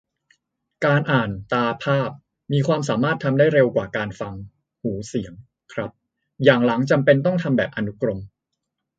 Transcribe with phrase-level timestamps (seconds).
[0.85, 2.09] การอ่าน ตา-ภาพ
[2.51, 4.33] มีความสามารถทำได้เร็วกว่าการฟัง
[4.81, 5.33] หู-เสียง
[5.73, 5.91] ครับ-
[6.43, 8.19] อย่างหลังจำเป็นต้องทำแบบอนุกรม